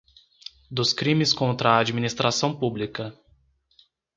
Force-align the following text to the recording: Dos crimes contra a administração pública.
Dos 0.71 0.93
crimes 0.93 1.31
contra 1.31 1.69
a 1.69 1.77
administração 1.79 2.57
pública. 2.57 3.15